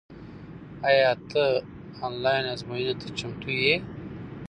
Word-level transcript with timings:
آیا 0.89 1.11
ته 1.29 1.43
آنلاین 2.05 2.43
ازموینې 2.53 2.93
ته 3.01 3.07
چمتو 3.17 3.49
یې؟ 3.63 3.75